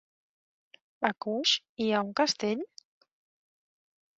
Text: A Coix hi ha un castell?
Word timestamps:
A 1.09 1.11
Coix 1.25 1.53
hi 1.85 1.91
ha 1.91 2.01
un 2.09 2.11
castell? 2.23 2.67